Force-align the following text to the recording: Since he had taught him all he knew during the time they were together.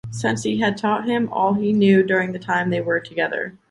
Since 0.09 0.41
he 0.41 0.57
had 0.59 0.77
taught 0.77 1.05
him 1.07 1.29
all 1.31 1.53
he 1.53 1.73
knew 1.73 2.01
during 2.01 2.31
the 2.31 2.39
time 2.39 2.71
they 2.71 2.81
were 2.81 2.99
together. 2.99 3.59